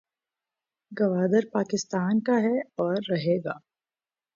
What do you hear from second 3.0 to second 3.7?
رہے گا